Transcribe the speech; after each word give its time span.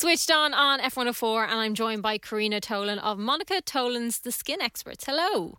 Switched 0.00 0.30
on 0.30 0.54
on 0.54 0.80
F104, 0.80 1.44
and 1.44 1.60
I'm 1.60 1.74
joined 1.74 2.00
by 2.00 2.16
Corinna 2.16 2.58
Tolan 2.58 2.96
of 3.00 3.18
Monica 3.18 3.60
Tolan's 3.60 4.20
The 4.20 4.32
Skin 4.32 4.62
Experts. 4.62 5.04
Hello. 5.04 5.58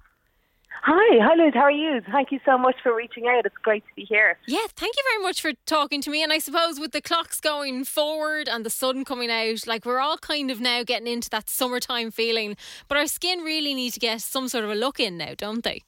Hi, 0.81 1.23
hi 1.23 1.35
Liz, 1.35 1.53
how 1.53 1.65
are 1.65 1.71
you? 1.71 2.01
Thank 2.11 2.31
you 2.31 2.39
so 2.43 2.57
much 2.57 2.77
for 2.81 2.95
reaching 2.95 3.27
out. 3.27 3.45
It's 3.45 3.55
great 3.61 3.83
to 3.87 3.93
be 3.95 4.03
here. 4.03 4.39
Yeah, 4.47 4.65
thank 4.75 4.95
you 4.97 5.03
very 5.13 5.21
much 5.21 5.43
for 5.43 5.51
talking 5.67 6.01
to 6.01 6.09
me. 6.09 6.23
And 6.23 6.33
I 6.33 6.39
suppose 6.39 6.79
with 6.79 6.91
the 6.91 7.01
clocks 7.01 7.39
going 7.39 7.85
forward 7.85 8.49
and 8.49 8.65
the 8.65 8.71
sun 8.71 9.05
coming 9.05 9.29
out, 9.29 9.67
like 9.67 9.85
we're 9.85 9.99
all 9.99 10.17
kind 10.17 10.49
of 10.49 10.59
now 10.59 10.83
getting 10.83 11.05
into 11.05 11.29
that 11.29 11.47
summertime 11.47 12.09
feeling. 12.09 12.57
But 12.87 12.97
our 12.97 13.05
skin 13.05 13.41
really 13.41 13.75
needs 13.75 13.93
to 13.93 13.99
get 13.99 14.23
some 14.23 14.47
sort 14.47 14.63
of 14.63 14.71
a 14.71 14.75
look 14.75 14.99
in 14.99 15.19
now, 15.19 15.35
don't 15.37 15.63
they? 15.63 15.83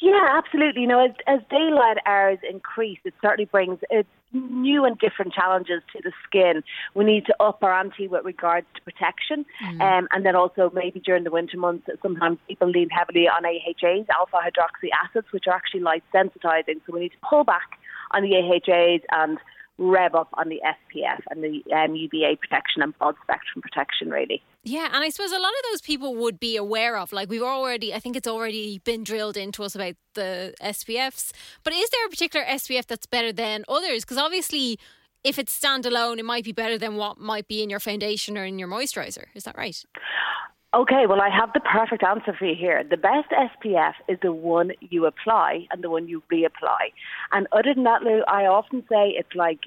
Yeah, 0.00 0.24
absolutely. 0.30 0.82
You 0.82 0.88
know, 0.88 1.04
as, 1.04 1.10
as 1.26 1.40
daylight 1.50 1.96
hours 2.06 2.38
increase, 2.48 3.00
it 3.04 3.14
certainly 3.20 3.46
brings 3.46 3.80
uh, 3.92 4.04
new 4.32 4.84
and 4.84 4.98
different 4.98 5.32
challenges 5.32 5.82
to 5.92 6.00
the 6.02 6.12
skin. 6.24 6.62
We 6.94 7.04
need 7.04 7.26
to 7.26 7.34
up 7.40 7.62
our 7.62 7.72
ante 7.72 8.08
with 8.08 8.24
regards 8.24 8.66
to 8.74 8.82
protection, 8.82 9.44
mm. 9.62 9.80
um, 9.80 10.08
and 10.12 10.24
then 10.24 10.36
also 10.36 10.70
maybe 10.74 11.00
during 11.00 11.24
the 11.24 11.30
winter 11.30 11.56
months, 11.56 11.88
sometimes 12.02 12.38
people 12.48 12.68
lean 12.68 12.90
heavily 12.90 13.28
on 13.28 13.44
AHAs, 13.44 14.06
alpha 14.16 14.36
hydroxy 14.36 14.88
acids, 15.04 15.26
which 15.32 15.44
are 15.46 15.54
actually 15.54 15.80
light 15.80 16.04
sensitizing. 16.14 16.80
So 16.86 16.92
we 16.92 17.00
need 17.00 17.12
to 17.12 17.28
pull 17.28 17.44
back 17.44 17.78
on 18.12 18.22
the 18.22 18.36
AHAs 18.36 19.02
and 19.10 19.38
rev 19.78 20.14
up 20.14 20.28
on 20.34 20.48
the 20.48 20.60
SPF 20.64 21.20
and 21.30 21.42
the 21.42 21.62
um, 21.74 21.94
UVA 21.94 22.36
protection 22.36 22.82
and 22.82 22.96
broad 22.98 23.16
spectrum 23.22 23.62
protection, 23.62 24.10
really. 24.10 24.42
Yeah, 24.62 24.88
and 24.92 25.02
I 25.02 25.08
suppose 25.08 25.32
a 25.32 25.38
lot 25.38 25.48
of 25.48 25.70
those 25.70 25.80
people 25.80 26.14
would 26.16 26.38
be 26.38 26.56
aware 26.56 26.98
of, 26.98 27.12
like 27.12 27.30
we've 27.30 27.42
already, 27.42 27.94
I 27.94 27.98
think 27.98 28.14
it's 28.14 28.28
already 28.28 28.78
been 28.84 29.04
drilled 29.04 29.36
into 29.36 29.64
us 29.64 29.74
about 29.74 29.94
the 30.14 30.54
SPFs. 30.60 31.32
But 31.64 31.72
is 31.72 31.88
there 31.90 32.06
a 32.06 32.10
particular 32.10 32.44
SPF 32.44 32.86
that's 32.86 33.06
better 33.06 33.32
than 33.32 33.64
others? 33.68 34.04
Because 34.04 34.18
obviously, 34.18 34.78
if 35.24 35.38
it's 35.38 35.58
standalone, 35.58 36.18
it 36.18 36.26
might 36.26 36.44
be 36.44 36.52
better 36.52 36.76
than 36.76 36.96
what 36.96 37.18
might 37.18 37.48
be 37.48 37.62
in 37.62 37.70
your 37.70 37.80
foundation 37.80 38.36
or 38.36 38.44
in 38.44 38.58
your 38.58 38.68
moisturizer. 38.68 39.24
Is 39.34 39.44
that 39.44 39.56
right? 39.56 39.82
Okay, 40.72 41.06
well, 41.08 41.20
I 41.20 41.30
have 41.30 41.52
the 41.52 41.60
perfect 41.60 42.04
answer 42.04 42.32
for 42.38 42.44
you 42.44 42.54
here. 42.54 42.84
The 42.88 42.96
best 42.96 43.30
SPF 43.30 43.94
is 44.08 44.18
the 44.22 44.32
one 44.32 44.72
you 44.80 45.06
apply 45.06 45.66
and 45.72 45.82
the 45.82 45.90
one 45.90 46.06
you 46.06 46.22
reapply. 46.30 46.92
And 47.32 47.48
other 47.50 47.74
than 47.74 47.84
that, 47.84 48.02
Lou, 48.02 48.22
I 48.28 48.46
often 48.46 48.82
say 48.88 49.08
it's 49.18 49.34
like 49.34 49.60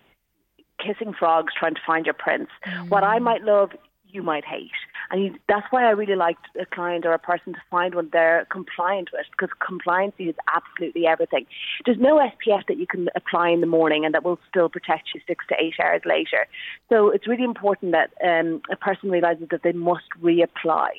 kissing 0.80 1.13
frogs 1.17 1.53
trying 1.57 1.75
to 1.75 1.81
find 1.85 2.05
your 2.05 2.13
prince. 2.13 2.50
Mm. 2.66 2.89
What 2.89 3.03
I 3.03 3.19
might 3.19 3.41
love, 3.41 3.72
you 4.14 4.23
might 4.23 4.45
hate. 4.45 4.72
And 5.11 5.23
you, 5.23 5.36
that's 5.50 5.66
why 5.72 5.86
I 5.86 5.89
really 5.89 6.16
liked 6.16 6.45
a 6.59 6.66
client 6.66 7.06
or 7.06 7.14
a 7.14 7.19
person 7.19 7.53
to 7.53 7.59
find 7.69 7.95
one 7.95 8.09
they're 8.14 8.47
compliant 8.52 9.09
with 9.11 9.25
because 9.31 9.50
compliance 9.66 10.14
is 10.19 10.36
absolutely 10.56 11.08
everything. 11.08 11.45
There's 11.86 11.97
no 12.00 12.17
SPF 12.17 12.67
that 12.67 12.78
you 12.78 12.88
can 12.88 13.09
apply 13.16 13.50
in 13.50 13.61
the 13.61 13.67
morning 13.67 14.06
and 14.06 14.14
that 14.14 14.23
will 14.23 14.39
still 14.50 14.69
protect 14.69 15.09
you 15.14 15.22
six 15.28 15.45
to 15.50 15.56
eight 15.59 15.75
hours 15.84 16.02
later. 16.06 16.47
So 16.89 17.09
it's 17.09 17.28
really 17.28 17.44
important 17.44 17.94
that 17.94 18.11
um, 18.23 18.61
a 18.72 18.75
person 18.75 19.09
realizes 19.09 19.47
that 19.50 19.64
they 19.64 19.73
must 19.73 20.06
reapply 20.22 20.89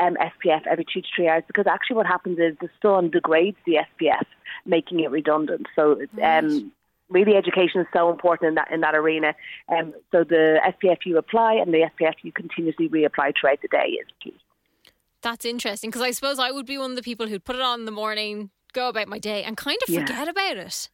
um, 0.00 0.16
SPF 0.16 0.66
every 0.66 0.84
two 0.84 1.00
to 1.00 1.08
three 1.14 1.28
hours 1.28 1.44
because 1.46 1.66
actually 1.66 1.96
what 1.96 2.06
happens 2.06 2.38
is 2.38 2.56
the 2.60 2.68
sun 2.82 3.10
degrades 3.10 3.56
the 3.66 3.78
SPF, 4.00 4.24
making 4.66 5.00
it 5.00 5.10
redundant. 5.10 5.66
So 5.74 6.00
um, 6.22 6.72
really 7.10 7.36
education 7.36 7.80
is 7.80 7.86
so 7.92 8.10
important 8.10 8.48
in 8.48 8.54
that 8.56 8.70
in 8.70 8.80
that 8.80 8.94
arena. 8.94 9.34
Um, 9.68 9.94
so 10.12 10.24
the 10.24 10.60
SPF 10.66 10.98
you 11.04 11.18
apply 11.18 11.54
and 11.54 11.72
the 11.72 11.88
SPF 11.98 12.14
you 12.22 12.32
continuously 12.32 12.88
reapply 12.88 13.32
throughout 13.38 13.62
the 13.62 13.68
day 13.68 13.98
is 14.00 14.06
key. 14.22 14.38
That's 15.22 15.44
interesting 15.44 15.90
because 15.90 16.02
I 16.02 16.12
suppose 16.12 16.38
I 16.38 16.50
would 16.50 16.66
be 16.66 16.78
one 16.78 16.90
of 16.90 16.96
the 16.96 17.02
people 17.02 17.26
who'd 17.26 17.44
put 17.44 17.56
it 17.56 17.62
on 17.62 17.80
in 17.80 17.86
the 17.86 17.92
morning, 17.92 18.50
go 18.72 18.88
about 18.88 19.08
my 19.08 19.18
day, 19.18 19.42
and 19.42 19.56
kind 19.56 19.78
of 19.86 19.94
forget 19.94 20.10
yeah. 20.10 20.30
about 20.30 20.56
it. 20.56 20.88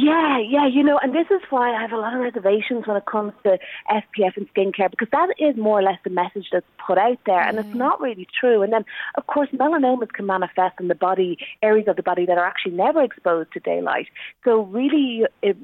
Yeah, 0.00 0.38
yeah, 0.38 0.68
you 0.68 0.84
know, 0.84 0.96
and 1.02 1.12
this 1.12 1.26
is 1.28 1.40
why 1.50 1.74
I 1.74 1.80
have 1.80 1.90
a 1.90 1.96
lot 1.96 2.14
of 2.14 2.20
reservations 2.20 2.86
when 2.86 2.96
it 2.96 3.04
comes 3.06 3.32
to 3.42 3.58
SPF 3.90 4.36
and 4.36 4.46
skincare 4.54 4.88
because 4.88 5.08
that 5.10 5.34
is 5.40 5.56
more 5.56 5.80
or 5.80 5.82
less 5.82 5.98
the 6.04 6.10
message 6.10 6.46
that's 6.52 6.64
put 6.86 6.98
out 6.98 7.18
there, 7.26 7.40
and 7.40 7.58
it's 7.58 7.74
not 7.74 8.00
really 8.00 8.28
true. 8.38 8.62
And 8.62 8.72
then, 8.72 8.84
of 9.16 9.26
course, 9.26 9.48
melanomas 9.52 10.12
can 10.12 10.24
manifest 10.24 10.76
in 10.78 10.86
the 10.86 10.94
body, 10.94 11.36
areas 11.64 11.88
of 11.88 11.96
the 11.96 12.04
body 12.04 12.26
that 12.26 12.38
are 12.38 12.44
actually 12.44 12.76
never 12.76 13.02
exposed 13.02 13.52
to 13.54 13.60
daylight. 13.60 14.06
So, 14.44 14.60
really, 14.66 15.24
if 15.42 15.56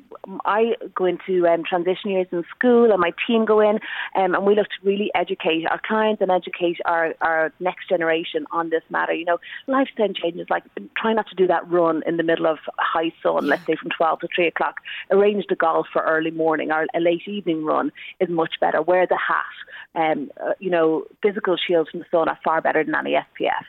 I 0.45 0.75
go 0.97 1.05
into 1.05 1.47
um, 1.47 1.63
transition 1.63 2.11
years 2.11 2.27
in 2.33 2.43
school, 2.59 2.91
and 2.91 2.99
my 2.99 3.13
team 3.29 3.45
go 3.45 3.61
in, 3.61 3.77
um, 4.17 4.35
and 4.35 4.45
we 4.45 4.57
look 4.57 4.67
to 4.67 4.89
really 4.89 5.13
educate 5.15 5.65
our 5.71 5.81
clients 5.87 6.21
and 6.21 6.33
educate 6.33 6.79
our, 6.87 7.15
our 7.21 7.53
next 7.61 7.89
generation 7.89 8.47
on 8.51 8.71
this 8.71 8.83
matter. 8.91 9.13
You 9.13 9.27
know, 9.27 9.39
lifestyle 9.69 10.13
changes 10.13 10.49
like 10.51 10.65
try 10.97 11.13
not 11.13 11.29
to 11.29 11.37
do 11.37 11.47
that 11.47 11.71
run 11.71 12.03
in 12.05 12.17
the 12.17 12.25
middle 12.25 12.49
of 12.49 12.59
high 12.81 13.13
sun, 13.23 13.45
yeah. 13.45 13.51
let's 13.51 13.67
say 13.67 13.77
from 13.77 13.91
12 13.97 14.24
to 14.27 14.35
three 14.35 14.49
o'clock. 14.49 14.81
Arrange 15.11 15.45
the 15.49 15.57
golf 15.57 15.87
for 15.93 16.03
early 16.03 16.31
morning 16.31 16.71
or 16.71 16.87
a 16.95 17.01
late 17.01 17.27
evening 17.27 17.65
run 17.65 17.93
is 18.21 18.29
much 18.29 18.55
better. 18.61 18.83
Wear 18.83 19.07
the 19.07 19.19
hat. 19.19 19.45
Um, 19.95 20.31
uh, 20.43 20.53
you 20.59 20.71
know, 20.71 21.05
physical 21.23 21.57
shields 21.57 21.91
from 21.91 22.01
the 22.01 22.07
sun 22.11 22.29
are 22.29 22.39
far 22.43 22.61
better 22.61 22.83
than 22.85 22.95
any 22.95 23.13
SPF. 23.13 23.65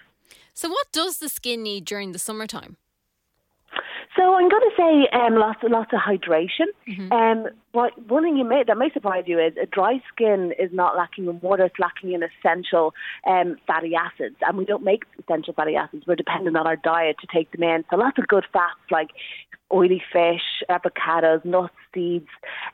So, 0.54 0.70
what 0.70 0.92
does 0.92 1.20
the 1.20 1.30
skin 1.30 1.64
need 1.64 1.86
during 1.86 2.14
the 2.14 2.20
summertime? 2.20 2.78
So 4.16 4.36
I'm 4.36 4.50
going 4.50 4.62
to 4.62 4.76
say 4.78 5.18
um, 5.18 5.36
lots, 5.36 5.60
lots 5.64 5.92
of 5.94 6.00
hydration. 6.00 6.68
Mm-hmm. 6.88 7.12
Um, 7.12 7.48
what, 7.72 7.92
one 8.08 8.24
thing 8.24 8.38
you 8.38 8.46
may, 8.46 8.64
that 8.66 8.78
may 8.78 8.90
surprise 8.92 9.26
you 9.28 9.40
is 9.40 9.54
a 9.62 9.66
dry 9.66 10.02
skin 10.14 10.54
is 10.58 10.72
not 10.72 10.96
lacking 10.96 11.26
in 11.26 11.40
water; 11.42 11.66
it's 11.66 11.80
lacking 11.80 12.14
in 12.14 12.24
essential 12.24 12.94
um, 13.28 13.58
fatty 13.68 13.94
acids, 13.96 14.38
and 14.42 14.58
we 14.58 14.66
don't 14.66 14.84
make 14.84 15.04
essential 15.20 15.54
fatty 15.54 15.76
acids. 15.76 16.06
We're 16.08 16.16
dependent 16.16 16.56
on 16.56 16.66
our 16.68 16.78
diet 16.78 17.18
to 17.20 17.28
take 17.28 17.52
them 17.52 17.64
in. 17.64 17.84
So 17.90 17.98
lots 17.98 18.18
of 18.18 18.28
good 18.28 18.46
fats 18.54 18.80
like 18.92 19.10
oily 19.74 20.02
fish, 20.12 20.64
avocados, 20.70 21.44
nuts, 21.44 21.74
seeds, 21.94 22.28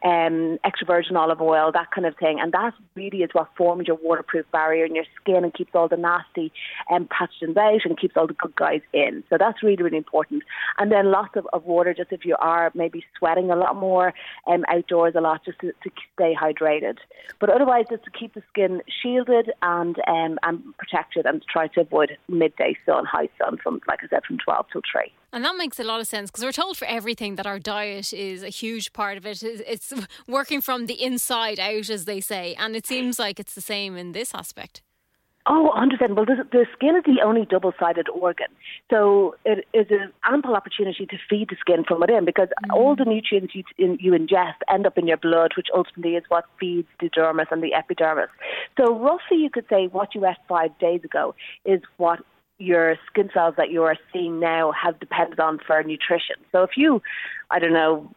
um, 0.04 0.58
extra 0.64 0.86
virgin 0.86 1.16
olive 1.16 1.42
oil, 1.42 1.72
that 1.72 1.92
kind 1.92 2.06
of 2.06 2.16
thing. 2.18 2.40
And 2.40 2.52
that 2.52 2.74
really 2.96 3.20
is 3.20 3.30
what 3.34 3.50
forms 3.56 3.88
your 3.88 3.98
waterproof 4.02 4.46
barrier 4.52 4.86
in 4.86 4.96
your 4.96 5.06
skin 5.20 5.44
and 5.44 5.54
keeps 5.54 5.72
all 5.74 5.88
the 5.88 5.98
nasty 5.98 6.52
um, 6.92 7.08
pathogens 7.08 7.56
out 7.56 7.86
and 7.86 8.00
keeps 8.00 8.18
all 8.18 8.28
the 8.28 8.34
good 8.34 8.56
guys 8.56 8.82
in. 8.94 9.24
So 9.30 9.38
that's 9.40 9.64
really, 9.64 9.82
really 9.82 9.98
important. 9.98 10.44
And 10.78 10.92
then 10.92 11.12
lots 11.12 11.21
of, 11.36 11.48
of 11.54 11.66
water, 11.66 11.94
just 11.94 12.12
if 12.12 12.26
you 12.26 12.36
are 12.40 12.72
maybe 12.74 13.04
sweating 13.18 13.52
a 13.52 13.56
lot 13.56 13.76
more 13.76 14.14
um, 14.48 14.64
outdoors 14.68 15.14
a 15.16 15.22
lot, 15.22 15.46
just 15.46 15.60
to, 15.60 15.72
to 15.84 15.90
stay 16.14 16.36
hydrated. 16.40 16.98
But 17.40 17.50
otherwise, 17.50 17.86
just 17.90 18.04
to 18.06 18.12
keep 18.12 18.34
the 18.34 18.44
skin 18.50 18.82
shielded 19.02 19.52
and 19.62 19.96
um, 20.08 20.40
and 20.44 20.78
protected 20.78 21.26
and 21.26 21.44
try 21.50 21.68
to 21.68 21.82
avoid 21.82 22.18
midday 22.28 22.76
sun, 22.86 23.06
high 23.06 23.30
sun 23.38 23.58
from, 23.62 23.82
like 23.88 24.00
I 24.04 24.08
said, 24.08 24.24
from 24.26 24.38
12 24.38 24.66
till 24.72 24.82
3. 24.92 25.12
And 25.34 25.46
that 25.46 25.56
makes 25.56 25.80
a 25.80 25.84
lot 25.84 26.02
of 26.02 26.08
sense 26.08 26.30
because 26.30 26.44
we're 26.44 26.52
told 26.52 26.78
for 26.78 26.86
everything 26.86 27.36
that 27.36 27.48
our 27.48 27.60
diet 27.60 28.12
is 28.14 28.44
a 28.44 28.50
huge 28.50 28.92
part 28.94 29.18
of 29.18 29.26
it. 29.26 29.42
It's 29.44 29.94
working 30.28 30.62
from 30.62 30.88
the 30.88 31.02
inside 31.02 31.60
out, 31.60 31.90
as 31.90 32.06
they 32.06 32.20
say. 32.20 32.56
And 32.56 32.76
it 32.76 32.86
seems 32.86 33.18
like 33.18 33.40
it's 33.40 33.56
the 33.56 33.62
same 33.62 33.96
in 33.96 34.12
this 34.12 34.36
aspect. 34.36 34.82
Oh, 35.54 35.70
100%. 35.76 36.16
Well, 36.16 36.24
the, 36.24 36.48
the 36.50 36.66
skin 36.74 36.96
is 36.96 37.04
the 37.04 37.22
only 37.22 37.46
double 37.46 37.74
sided 37.78 38.08
organ. 38.08 38.48
So 38.90 39.36
it 39.44 39.68
is 39.74 39.86
an 39.90 40.14
ample 40.24 40.56
opportunity 40.56 41.06
to 41.06 41.18
feed 41.30 41.50
the 41.50 41.58
skin 41.60 41.84
from 41.86 42.00
within 42.00 42.24
because 42.24 42.48
mm. 42.48 42.74
all 42.74 42.96
the 42.96 43.04
nutrients 43.04 43.54
you, 43.54 43.66
in, 43.78 43.98
you 44.00 44.14
ingest 44.14 44.56
end 44.74 44.88
up 44.88 44.98
in 44.98 45.08
your 45.08 45.18
blood, 45.18 45.52
which 45.58 45.68
ultimately 45.76 46.16
is 46.16 46.24
what 46.30 46.46
feeds 46.58 46.88
the 47.02 47.10
dermis 47.10 47.52
and 47.52 47.62
the 47.62 47.74
epidermis. 47.74 48.30
So, 48.80 48.98
roughly, 48.98 49.40
you 49.40 49.50
could 49.50 49.66
say 49.70 49.88
what 49.88 50.16
you 50.16 50.26
ate 50.26 50.38
five 50.48 50.72
days 50.80 51.02
ago 51.04 51.36
is 51.66 51.82
what 51.98 52.20
your 52.58 52.96
skin 53.08 53.30
cells 53.34 53.56
that 53.58 53.72
you 53.72 53.84
are 53.84 53.98
seeing 54.14 54.40
now 54.40 54.72
have 54.72 55.02
depended 55.02 55.42
on 55.42 55.60
for 55.68 55.84
nutrition. 55.84 56.38
So 56.54 56.64
if 56.64 56.78
you, 56.78 57.02
I 57.50 57.60
don't 57.60 57.74
know, 57.74 58.10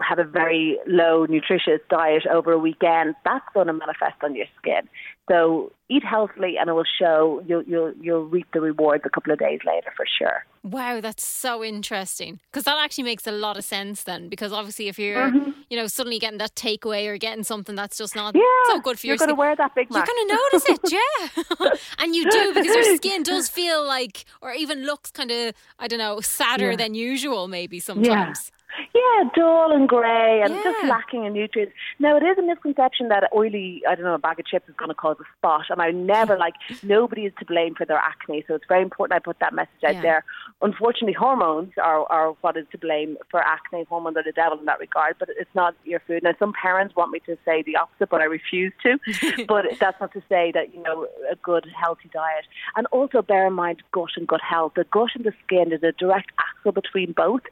have 0.00 0.18
a 0.18 0.24
very 0.24 0.78
low 0.86 1.26
nutritious 1.26 1.80
diet 1.90 2.26
over 2.26 2.52
a 2.52 2.58
weekend, 2.58 3.14
that's 3.24 3.44
going 3.54 3.66
to 3.66 3.72
manifest 3.72 4.22
on 4.22 4.34
your 4.34 4.46
skin. 4.58 4.88
So 5.28 5.72
eat 5.90 6.04
healthily, 6.04 6.56
and 6.58 6.70
it 6.70 6.72
will 6.72 6.84
show 6.98 7.42
you'll 7.46 7.62
you'll 7.64 7.92
you'll 8.00 8.24
reap 8.24 8.46
the 8.54 8.60
rewards 8.62 9.04
a 9.04 9.10
couple 9.10 9.32
of 9.32 9.38
days 9.38 9.60
later 9.66 9.92
for 9.94 10.06
sure. 10.18 10.44
Wow, 10.62 11.00
that's 11.00 11.26
so 11.26 11.62
interesting 11.62 12.40
because 12.50 12.64
that 12.64 12.78
actually 12.78 13.04
makes 13.04 13.26
a 13.26 13.32
lot 13.32 13.58
of 13.58 13.64
sense 13.64 14.04
then. 14.04 14.30
Because 14.30 14.52
obviously, 14.52 14.88
if 14.88 14.98
you're 14.98 15.30
mm-hmm. 15.30 15.50
you 15.68 15.76
know 15.76 15.86
suddenly 15.86 16.18
getting 16.18 16.38
that 16.38 16.54
takeaway 16.54 17.06
or 17.08 17.18
getting 17.18 17.44
something 17.44 17.74
that's 17.74 17.98
just 17.98 18.16
not 18.16 18.34
yeah, 18.34 18.42
so 18.68 18.80
good 18.80 18.98
for 18.98 19.06
your 19.06 19.14
you're 19.14 19.18
going 19.18 19.28
to 19.28 19.34
wear 19.34 19.54
that 19.54 19.74
big. 19.74 19.90
Mac. 19.90 20.06
You're 20.06 20.16
going 20.16 20.28
to 20.28 20.34
notice 20.34 20.68
it, 20.68 21.68
yeah, 21.68 21.70
and 21.98 22.14
you 22.14 22.30
do 22.30 22.54
because 22.54 22.74
your 22.74 22.96
skin 22.96 23.22
does 23.22 23.50
feel 23.50 23.86
like, 23.86 24.24
or 24.40 24.52
even 24.52 24.86
looks 24.86 25.10
kind 25.10 25.30
of 25.30 25.54
I 25.78 25.88
don't 25.88 25.98
know 25.98 26.20
sadder 26.20 26.70
yeah. 26.70 26.76
than 26.76 26.94
usual 26.94 27.48
maybe 27.48 27.80
sometimes. 27.80 28.50
Yeah. 28.50 28.57
Yeah, 28.94 29.24
dull 29.34 29.72
and 29.72 29.88
grey 29.88 30.42
and 30.42 30.54
yeah. 30.54 30.62
just 30.62 30.88
lacking 30.88 31.24
in 31.24 31.32
nutrients. 31.32 31.72
Now, 31.98 32.16
it 32.16 32.22
is 32.22 32.38
a 32.38 32.42
misconception 32.42 33.08
that 33.08 33.28
oily, 33.34 33.82
I 33.88 33.94
don't 33.94 34.04
know, 34.04 34.14
a 34.14 34.18
bag 34.18 34.40
of 34.40 34.46
chips 34.46 34.68
is 34.68 34.74
going 34.76 34.88
to 34.88 34.94
cause 34.94 35.16
a 35.20 35.24
spot. 35.38 35.66
And 35.70 35.80
I 35.82 35.90
never, 35.90 36.36
like, 36.36 36.54
nobody 36.82 37.26
is 37.26 37.32
to 37.38 37.44
blame 37.44 37.74
for 37.74 37.84
their 37.84 37.98
acne. 37.98 38.44
So 38.46 38.54
it's 38.54 38.64
very 38.68 38.82
important 38.82 39.16
I 39.16 39.20
put 39.20 39.38
that 39.40 39.54
message 39.54 39.84
out 39.86 39.94
yeah. 39.94 40.02
there. 40.02 40.24
Unfortunately, 40.62 41.12
hormones 41.12 41.72
are, 41.82 42.10
are 42.10 42.32
what 42.40 42.56
is 42.56 42.66
to 42.72 42.78
blame 42.78 43.16
for 43.30 43.40
acne. 43.40 43.84
Hormones 43.88 44.16
are 44.16 44.24
the 44.24 44.32
devil 44.32 44.58
in 44.58 44.64
that 44.66 44.80
regard, 44.80 45.16
but 45.18 45.28
it's 45.38 45.54
not 45.54 45.74
your 45.84 46.00
food. 46.00 46.22
Now, 46.22 46.34
some 46.38 46.52
parents 46.52 46.94
want 46.96 47.10
me 47.10 47.20
to 47.26 47.36
say 47.44 47.62
the 47.62 47.76
opposite, 47.76 48.10
but 48.10 48.20
I 48.20 48.24
refuse 48.24 48.72
to. 48.82 48.98
but 49.46 49.64
that's 49.80 50.00
not 50.00 50.12
to 50.12 50.22
say 50.28 50.52
that, 50.52 50.74
you 50.74 50.82
know, 50.82 51.06
a 51.30 51.36
good, 51.36 51.66
healthy 51.80 52.10
diet. 52.12 52.44
And 52.76 52.86
also 52.88 53.22
bear 53.22 53.46
in 53.46 53.52
mind 53.52 53.82
gut 53.92 54.10
and 54.16 54.26
gut 54.26 54.40
health. 54.40 54.72
The 54.76 54.84
gut 54.84 55.10
and 55.14 55.24
the 55.24 55.32
skin 55.44 55.72
is 55.72 55.82
a 55.82 55.92
direct 55.92 56.30
axle 56.38 56.72
between 56.72 57.12
both. 57.12 57.42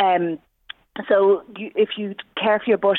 Um, 0.00 0.38
So 1.08 1.42
you, 1.56 1.70
if 1.74 1.90
you 1.96 2.14
care 2.40 2.58
for 2.58 2.70
your 2.70 2.78
butt, 2.78 2.98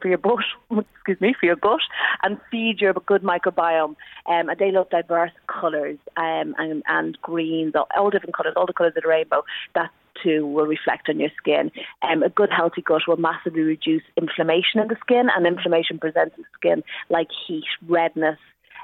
for 0.00 0.08
your 0.08 0.18
butt, 0.18 0.44
excuse 0.94 1.20
me, 1.20 1.34
for 1.38 1.46
your 1.46 1.56
gut, 1.56 1.80
and 2.22 2.38
feed 2.50 2.80
your 2.80 2.92
good 2.94 3.22
microbiome, 3.22 3.96
um, 4.26 4.48
and 4.48 4.58
they 4.58 4.70
love 4.70 4.90
diverse 4.90 5.32
colours 5.46 5.98
um, 6.16 6.54
and 6.58 6.82
and 6.86 7.18
greens, 7.22 7.74
all, 7.74 7.88
all 7.96 8.10
different 8.10 8.36
colours, 8.36 8.54
all 8.56 8.66
the 8.66 8.72
colours 8.72 8.94
of 8.96 9.02
the 9.02 9.08
rainbow. 9.08 9.44
That 9.74 9.90
too 10.22 10.46
will 10.46 10.66
reflect 10.66 11.08
on 11.08 11.20
your 11.20 11.30
skin. 11.36 11.70
Um, 12.02 12.22
a 12.22 12.28
good 12.28 12.50
healthy 12.50 12.82
gut 12.82 13.02
will 13.06 13.16
massively 13.16 13.62
reduce 13.62 14.02
inflammation 14.16 14.80
in 14.80 14.88
the 14.88 14.96
skin, 15.00 15.28
and 15.34 15.46
inflammation 15.46 15.98
presents 15.98 16.36
in 16.36 16.44
skin 16.54 16.82
like 17.08 17.28
heat, 17.46 17.64
redness, 17.86 18.38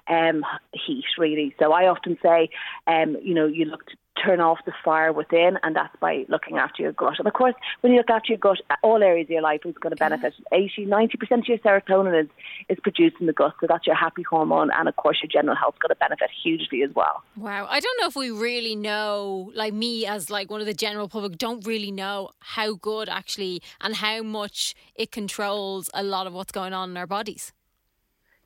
um, 0.09 0.45
heat, 0.73 1.05
really. 1.19 1.55
So 1.59 1.73
I 1.73 1.89
often 1.89 2.19
say, 2.23 2.51
um, 2.87 3.17
you 3.23 3.35
know, 3.35 3.47
you 3.47 3.65
look 3.65 3.83
turn 4.23 4.41
off 4.41 4.59
the 4.65 4.73
fire 4.85 5.13
within, 5.13 5.59
and 5.63 5.75
that's 5.75 5.95
by 6.01 6.25
looking 6.29 6.57
after 6.59 6.83
your 6.83 6.93
gut. 6.93 7.15
And 7.19 7.27
of 7.27 7.33
course, 7.33 7.55
when 7.81 7.93
you 7.93 7.99
look 7.99 8.11
after 8.11 8.33
your 8.33 8.39
gut, 8.39 8.59
all 8.83 9.03
areas 9.03 9.27
of 9.27 9.31
your 9.31 9.43
life 9.43 9.61
is 9.65 9.75
going 9.81 9.91
to 9.91 9.97
benefit. 9.97 10.35
Mm. 10.53 10.59
80, 10.77 10.87
90% 10.87 11.39
of 11.39 11.49
your 11.49 11.59
serotonin 11.59 12.25
is, 12.25 12.31
is 12.69 12.79
produced 12.81 13.17
in 13.21 13.27
the 13.27 13.33
gut, 13.33 13.55
so 13.61 13.67
that's 13.69 13.87
your 13.87 13.97
happy 13.97 14.23
hormone, 14.23 14.71
and 14.77 14.89
of 14.89 14.97
course, 14.97 15.19
your 15.23 15.29
general 15.29 15.57
health 15.57 15.75
is 15.75 15.79
going 15.81 15.91
to 15.91 15.97
benefit 15.97 16.31
hugely 16.43 16.83
as 16.83 16.91
well. 16.95 17.23
Wow, 17.37 17.67
I 17.69 17.81
don't 17.81 18.01
know 18.01 18.07
if 18.07 18.17
we 18.17 18.31
really 18.31 18.77
know, 18.77 19.51
like 19.55 19.75
me 19.75 20.07
as 20.07 20.31
like 20.31 20.51
one 20.51 20.61
of 20.61 20.67
the 20.67 20.75
general 20.75 21.09
public, 21.09 21.39
don't 21.39 21.67
really 21.67 21.91
know 21.91 22.31
how 22.41 22.75
good 22.75 23.09
actually 23.09 23.63
and 23.81 23.97
how 23.97 24.23
much 24.23 24.75
it 24.95 25.11
controls 25.11 25.91
a 25.95 26.03
lot 26.03 26.27
of 26.27 26.33
what's 26.33 26.53
going 26.53 26.73
on 26.73 26.91
in 26.91 26.97
our 26.97 27.07
bodies. 27.07 27.53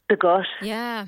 The 0.09 0.17
gut. 0.17 0.47
Yeah. 0.63 1.07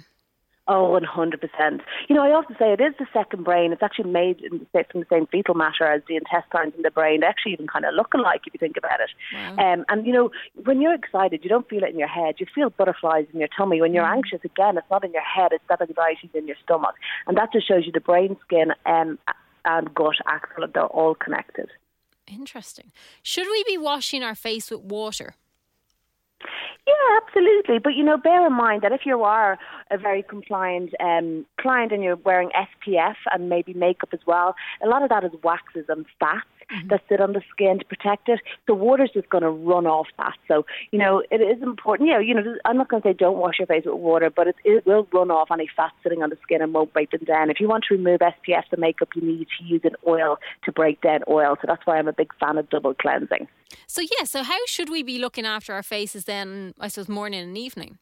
Oh, 0.73 0.97
100%. 0.97 1.81
You 2.09 2.15
know, 2.15 2.23
I 2.23 2.31
often 2.31 2.55
say 2.57 2.73
it 2.73 2.81
is 2.81 2.95
the 2.97 3.07
second 3.13 3.43
brain. 3.43 3.73
It's 3.73 3.83
actually 3.83 4.09
made 4.09 4.41
from 4.71 5.01
the 5.01 5.07
same 5.11 5.27
fetal 5.27 5.57
matter 5.57 5.85
as 5.85 6.01
the 6.07 6.15
intestines 6.15 6.75
in 6.77 6.83
the 6.83 6.93
brain. 6.93 7.23
They 7.23 7.27
actually 7.27 7.55
even 7.55 7.67
kind 7.67 7.85
of 7.85 7.93
look 7.95 8.15
alike 8.15 8.43
if 8.47 8.55
you 8.55 8.59
think 8.59 8.77
about 8.77 9.01
it. 9.01 9.11
Wow. 9.35 9.73
Um, 9.73 9.85
and, 9.89 10.07
you 10.07 10.13
know, 10.13 10.31
when 10.63 10.81
you're 10.81 10.95
excited, 10.95 11.41
you 11.43 11.49
don't 11.51 11.69
feel 11.69 11.83
it 11.83 11.91
in 11.91 11.99
your 11.99 12.07
head. 12.07 12.37
You 12.39 12.47
feel 12.55 12.71
butterflies 12.71 13.27
in 13.33 13.41
your 13.41 13.49
tummy. 13.49 13.81
When 13.81 13.93
you're 13.93 14.05
mm. 14.05 14.13
anxious, 14.13 14.39
again, 14.45 14.79
it's 14.79 14.87
not 14.93 15.05
in 15.05 15.11
your 15.13 15.25
head, 15.25 15.51
it's 15.51 15.65
that 15.69 15.81
anxiety 15.81 16.31
in 16.35 16.47
your 16.47 16.57
stomach. 16.63 16.95
And 17.27 17.37
that 17.37 17.53
just 17.53 17.67
shows 17.67 17.85
you 17.85 17.91
the 17.91 18.01
brain, 18.01 18.37
skin, 18.45 18.71
um, 18.87 19.19
and 19.65 19.93
gut 19.93 20.19
axle, 20.29 20.69
they're 20.73 20.85
all 20.85 21.17
connected. 21.17 21.69
Interesting. 22.29 22.93
Should 23.25 23.49
we 23.51 23.65
be 23.65 23.77
washing 23.77 24.23
our 24.23 24.37
face 24.37 24.71
with 24.71 24.83
water? 24.83 25.35
Yeah, 26.91 27.19
absolutely. 27.25 27.79
But 27.79 27.95
you 27.95 28.05
know, 28.05 28.17
bear 28.17 28.47
in 28.47 28.53
mind 28.53 28.83
that 28.83 28.93
if 28.93 29.03
you 29.05 29.23
are 29.23 29.59
a 29.91 29.99
very 29.99 30.23
compliant 30.23 30.93
um, 31.01 31.47
client 31.61 31.93
and 31.93 32.03
you're 32.03 32.17
wearing 32.17 32.51
SPF 32.51 33.17
and 33.33 33.49
maybe 33.49 33.75
makeup 33.75 34.11
as 34.13 34.21
well, 34.27 34.55
a 34.83 34.89
lot 34.89 35.03
of 35.03 35.09
that 35.11 35.25
is 35.25 35.31
waxes 35.43 35.87
and 35.89 36.05
fats 36.19 36.47
mm-hmm. 36.73 36.89
that 36.89 37.03
sit 37.09 37.21
on 37.21 37.33
the 37.33 37.43
skin 37.51 37.79
to 37.79 37.85
protect 37.85 38.29
it. 38.29 38.41
The 38.67 38.75
water's 38.75 39.11
just 39.13 39.29
going 39.29 39.43
to 39.43 39.51
run 39.51 39.87
off 39.87 40.09
that. 40.19 40.35
So 40.49 40.67
you 40.91 40.99
know, 40.99 41.23
it 41.31 41.41
is 41.41 41.63
important. 41.63 42.09
Yeah, 42.09 42.21
you 42.21 42.35
know, 42.35 42.57
I'm 42.65 42.77
not 42.77 42.89
going 42.89 43.03
to 43.03 43.09
say 43.09 43.13
don't 43.13 43.39
wash 43.39 43.59
your 43.59 43.67
face 43.67 43.85
with 43.85 43.95
water, 43.95 44.31
but 44.31 44.49
it, 44.49 44.57
it 44.65 44.87
will 44.87 45.07
run 45.13 45.31
off 45.31 45.49
any 45.53 45.69
fat 45.75 45.93
sitting 46.03 46.23
on 46.23 46.31
the 46.31 46.39
skin 46.43 46.63
and 46.63 46.73
won't 46.73 46.93
break 46.93 47.11
them 47.11 47.25
down. 47.25 47.51
If 47.51 47.61
you 47.61 47.69
want 47.69 47.85
to 47.89 47.95
remove 47.95 48.21
SPF 48.21 48.65
the 48.71 48.77
makeup, 48.77 49.09
you 49.15 49.23
need 49.23 49.47
to 49.59 49.65
use 49.65 49.83
an 49.85 49.97
oil 50.07 50.39
to 50.65 50.73
break 50.73 51.01
down 51.01 51.21
oil. 51.29 51.57
So 51.61 51.67
that's 51.67 51.87
why 51.87 51.99
I'm 51.99 52.09
a 52.09 52.13
big 52.13 52.33
fan 52.39 52.59
of 52.59 52.69
double 52.71 52.95
cleansing. 52.95 53.49
So 53.87 54.03
yeah, 54.03 54.25
so 54.25 54.43
how 54.43 54.59
should 54.67 54.89
we 54.89 55.03
be 55.03 55.19
looking 55.19 55.47
after 55.47 55.73
our 55.73 55.83
faces 55.83 56.25
then? 56.25 56.75
I 56.81 56.89
suppose 56.89 57.09
morning 57.09 57.41
and 57.41 57.57
evening. 57.57 57.99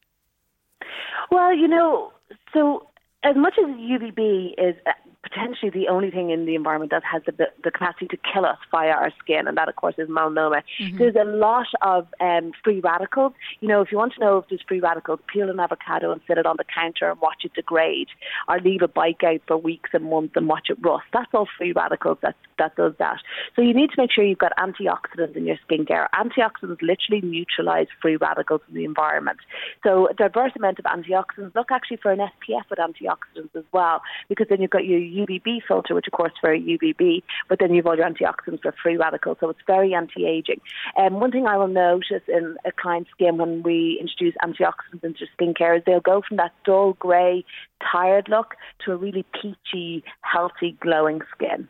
Well, 1.31 1.55
you 1.55 1.69
know, 1.69 2.13
so 2.55 2.87
as 3.23 3.37
much 3.37 3.55
as 3.59 3.67
UVB 3.67 4.55
is 4.59 4.77
potentially 5.23 5.71
the 5.71 5.89
only 5.89 6.11
thing 6.11 6.31
in 6.31 6.47
the 6.47 6.55
environment 6.55 6.91
that 6.93 7.03
has 7.05 7.23
the, 7.27 7.49
the 7.65 7.71
capacity 7.71 8.07
to 8.07 8.17
kill 8.33 8.45
us 8.45 8.59
via 8.71 8.91
our 8.91 9.13
skin, 9.19 9.49
and 9.49 9.57
that, 9.57 9.69
of 9.69 9.77
course, 9.77 9.95
is 9.99 10.09
melanoma. 10.09 10.63
Mm-hmm. 10.81 10.99
There's 10.99 11.17
a 11.17 11.25
lot 11.25 11.67
of 11.83 12.07
um, 12.21 12.53
free 12.63 12.81
radicals. 12.81 13.33
You 13.61 13.69
know, 13.69 13.81
if 13.81 13.91
you 13.91 13.99
want 13.99 14.15
to 14.15 14.21
know 14.21 14.39
if 14.39 14.45
there's 14.49 14.63
free 14.67 14.81
radicals, 14.81 15.21
peel 15.33 15.51
an 15.51 15.59
avocado 15.59 16.13
and 16.13 16.21
sit 16.27 16.39
it 16.39 16.47
on 16.47 16.57
the 16.57 16.65
counter 16.65 17.11
and 17.11 17.21
watch 17.21 17.45
it 17.45 17.55
degrade, 17.55 18.09
or 18.49 18.61
leave 18.61 18.83
a 18.83 18.89
bike 18.89 19.23
out 19.25 19.41
for 19.47 19.57
weeks 19.57 19.91
and 19.93 20.05
months 20.05 20.35
and 20.37 20.49
watch 20.49 20.69
it 20.71 20.79
rust. 20.81 21.07
That's 21.13 21.31
all 21.35 21.49
free 21.59 21.73
radicals 21.73 22.19
that, 22.23 22.37
that 22.59 22.77
does 22.77 22.95
that. 22.99 23.19
So 23.57 23.63
you 23.63 23.75
need 23.75 23.91
to 23.91 23.97
make 23.99 24.13
sure 24.13 24.25
you've 24.25 24.39
got 24.39 24.53
antioxidants 24.57 25.37
in 25.37 25.47
your 25.47 25.59
skincare. 25.69 26.07
Antioxidants 26.15 26.81
literally 26.81 27.21
neutralize 27.23 27.89
free 28.01 28.17
radicals 28.17 28.61
in 28.69 28.75
the 28.75 28.85
environment. 28.85 29.39
So 29.83 30.09
a 30.09 30.15
diverse 30.15 30.53
amount 30.57 30.79
of 30.79 30.85
antioxidants. 30.85 31.55
Look 31.55 31.73
actually 31.73 31.99
for 31.99 32.13
an 32.13 32.19
SPF 32.19 32.71
with 32.71 32.79
antioxidants 32.79 33.55
as 33.57 33.65
well, 33.73 34.01
because 34.29 34.47
then 34.49 34.61
you've 34.61 34.71
got 34.71 34.85
your 34.85 35.08
UVB 35.09 35.63
filter, 35.67 35.95
which 35.95 36.07
of 36.07 36.13
course 36.13 36.33
is 36.33 36.39
very 36.43 36.61
UVB, 36.61 37.23
but 37.49 37.59
then 37.59 37.75
you've 37.75 37.87
all 37.87 37.97
your 37.97 38.09
antioxidants 38.09 38.63
for 38.63 38.75
free 38.83 38.97
radicals, 38.97 39.39
so 39.41 39.51
it's 39.51 39.61
very 39.67 39.95
anti-aging. 39.95 40.61
Um, 40.97 41.15
one 41.15 41.31
thing 41.31 41.47
I 41.47 41.57
will 41.57 41.69
notice 41.69 42.23
in 42.29 42.57
a 42.65 42.73
client's 42.73 43.11
skin 43.11 43.39
when 43.39 43.63
we 43.63 43.99
introduce 44.01 44.35
antioxidants 44.45 45.05
into 45.05 45.27
skincare 45.39 45.79
is 45.79 45.83
they'll 45.87 46.01
go 46.01 46.23
from 46.27 46.37
that 46.39 46.53
dull 46.65 46.95
grey, 46.95 47.45
tired 47.93 48.29
look 48.29 48.55
to 48.85 48.93
a 48.93 48.97
really 48.97 49.25
peachy, 49.41 50.05
healthy, 50.21 50.77
glowing 50.81 51.21
skin. 51.35 51.69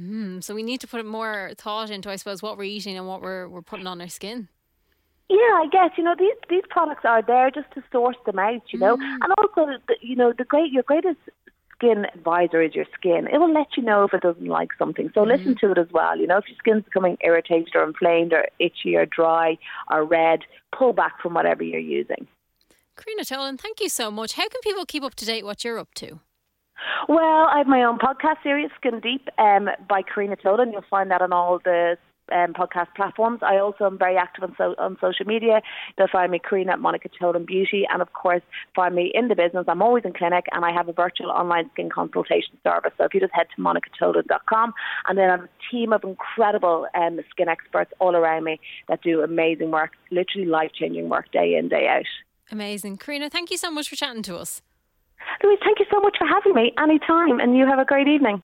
Mm, 0.00 0.42
so 0.42 0.54
we 0.54 0.62
need 0.62 0.80
to 0.80 0.88
put 0.88 1.04
more 1.06 1.52
thought 1.56 1.90
into, 1.90 2.10
I 2.10 2.16
suppose, 2.16 2.42
what 2.42 2.58
we're 2.58 2.64
eating 2.64 2.96
and 2.96 3.06
what 3.06 3.22
we're 3.22 3.48
we're 3.48 3.62
putting 3.62 3.86
on 3.86 4.00
our 4.00 4.08
skin. 4.08 4.48
Yeah, 5.28 5.36
I 5.36 5.66
guess 5.70 5.90
you 5.96 6.04
know 6.04 6.14
these 6.18 6.34
these 6.50 6.64
products 6.68 7.04
are 7.04 7.22
there 7.22 7.50
just 7.50 7.70
to 7.74 7.82
source 7.90 8.16
them 8.26 8.38
out, 8.38 8.62
you 8.72 8.78
know, 8.78 8.96
mm. 8.96 9.02
and 9.02 9.32
also 9.38 9.66
the, 9.88 9.94
you 10.00 10.16
know 10.16 10.32
the 10.36 10.44
great 10.44 10.72
your 10.72 10.82
greatest 10.82 11.18
skin 11.76 12.06
advisor 12.14 12.62
is 12.62 12.74
your 12.74 12.86
skin. 12.94 13.26
It 13.32 13.38
will 13.38 13.52
let 13.52 13.76
you 13.76 13.82
know 13.82 14.04
if 14.04 14.14
it 14.14 14.22
doesn't 14.22 14.46
like 14.46 14.70
something. 14.78 15.10
So 15.14 15.20
mm-hmm. 15.20 15.30
listen 15.30 15.56
to 15.60 15.72
it 15.72 15.78
as 15.78 15.88
well. 15.92 16.18
You 16.18 16.26
know, 16.26 16.38
if 16.38 16.44
your 16.48 16.56
skin's 16.58 16.84
becoming 16.84 17.16
irritated 17.22 17.74
or 17.74 17.84
inflamed 17.84 18.32
or 18.32 18.46
itchy 18.58 18.96
or 18.96 19.06
dry 19.06 19.58
or 19.90 20.04
red, 20.04 20.40
pull 20.76 20.92
back 20.92 21.20
from 21.20 21.34
whatever 21.34 21.62
you're 21.62 21.80
using. 21.80 22.26
Corinna 22.96 23.22
Tolan, 23.22 23.58
thank 23.58 23.80
you 23.80 23.88
so 23.88 24.10
much. 24.10 24.34
How 24.34 24.48
can 24.48 24.60
people 24.62 24.86
keep 24.86 25.02
up 25.02 25.14
to 25.16 25.24
date 25.24 25.44
what 25.44 25.64
you're 25.64 25.78
up 25.78 25.92
to? 25.94 26.20
Well, 27.08 27.48
I 27.52 27.58
have 27.58 27.66
my 27.66 27.82
own 27.82 27.98
podcast 27.98 28.42
series, 28.42 28.70
Skin 28.76 29.00
Deep, 29.00 29.28
um, 29.38 29.68
by 29.88 30.02
Corinna 30.02 30.36
Tolan. 30.36 30.72
You'll 30.72 30.84
find 30.88 31.10
that 31.10 31.22
on 31.22 31.32
all 31.32 31.58
the 31.58 31.96
um, 32.32 32.52
podcast 32.54 32.88
platforms. 32.96 33.40
I 33.42 33.58
also 33.58 33.84
am 33.84 33.98
very 33.98 34.16
active 34.16 34.44
on, 34.44 34.54
so, 34.56 34.74
on 34.78 34.96
social 35.00 35.26
media. 35.26 35.60
They'll 35.96 36.08
find 36.08 36.30
me 36.30 36.38
Corinna 36.38 36.72
at 36.72 36.80
Monica 36.80 37.08
Tolan 37.08 37.46
Beauty, 37.46 37.86
and 37.92 38.00
of 38.02 38.12
course, 38.12 38.42
find 38.74 38.94
me 38.94 39.10
in 39.14 39.28
the 39.28 39.34
business. 39.34 39.64
I'm 39.68 39.82
always 39.82 40.04
in 40.04 40.12
clinic, 40.12 40.46
and 40.52 40.64
I 40.64 40.72
have 40.72 40.88
a 40.88 40.92
virtual 40.92 41.30
online 41.30 41.70
skin 41.72 41.90
consultation 41.90 42.56
service. 42.62 42.92
So 42.98 43.04
if 43.04 43.14
you 43.14 43.20
just 43.20 43.34
head 43.34 43.46
to 43.56 43.62
monicatolan.com, 43.62 44.72
and 45.08 45.18
then 45.18 45.28
I 45.28 45.32
have 45.32 45.44
a 45.44 45.48
team 45.70 45.92
of 45.92 46.04
incredible 46.04 46.86
um, 46.94 47.20
skin 47.30 47.48
experts 47.48 47.92
all 48.00 48.16
around 48.16 48.44
me 48.44 48.60
that 48.88 49.02
do 49.02 49.22
amazing 49.22 49.70
work, 49.70 49.92
literally 50.10 50.46
life 50.46 50.70
changing 50.78 51.08
work 51.08 51.30
day 51.32 51.56
in 51.56 51.68
day 51.68 51.88
out. 51.88 52.04
Amazing, 52.50 52.98
Corinna. 52.98 53.30
Thank 53.30 53.50
you 53.50 53.56
so 53.56 53.70
much 53.70 53.88
for 53.88 53.96
chatting 53.96 54.22
to 54.24 54.36
us. 54.36 54.62
Louise, 55.42 55.58
thank 55.64 55.78
you 55.78 55.86
so 55.90 56.00
much 56.00 56.16
for 56.18 56.26
having 56.26 56.54
me 56.54 56.72
anytime, 56.78 57.40
and 57.40 57.56
you 57.56 57.66
have 57.66 57.78
a 57.78 57.84
great 57.84 58.08
evening. 58.08 58.32